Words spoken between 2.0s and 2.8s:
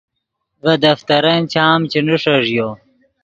نیݰݱیو